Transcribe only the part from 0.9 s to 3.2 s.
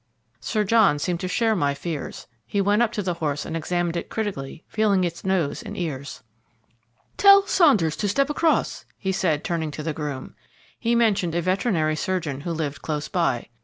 seemed to share my fears. He went up to the